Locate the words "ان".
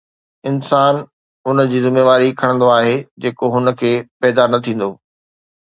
1.49-1.61